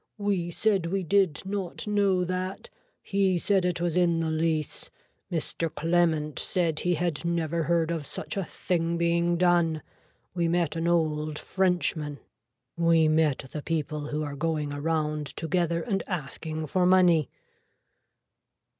We 0.17 0.49
said 0.49 0.87
we 0.87 1.03
did 1.03 1.43
not 1.45 1.85
know 1.85 2.25
that. 2.25 2.71
He 3.03 3.37
said 3.37 3.65
it 3.65 3.79
was 3.79 3.95
in 3.95 4.19
the 4.19 4.31
lease. 4.31 4.89
Mr. 5.31 5.71
Clement 5.71 6.39
said 6.39 6.79
he 6.79 6.95
had 6.95 7.23
never 7.23 7.61
heard 7.61 7.91
of 7.91 8.07
such 8.07 8.35
a 8.35 8.43
thing 8.43 8.97
being 8.97 9.37
done. 9.37 9.83
We 10.33 10.47
met 10.47 10.75
an 10.75 10.87
old 10.87 11.37
frenchman. 11.37 12.19
We 12.75 13.07
met 13.09 13.45
the 13.51 13.61
people 13.61 14.07
who 14.07 14.23
are 14.23 14.35
going 14.35 14.73
around 14.73 15.27
together 15.37 15.83
and 15.83 16.01
asking 16.07 16.65
for 16.65 16.87
money. 16.87 17.29